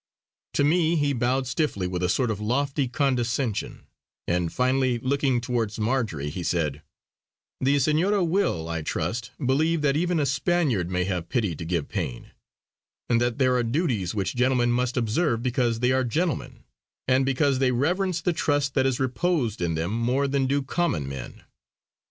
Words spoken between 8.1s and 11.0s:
will I trust believe that even a Spaniard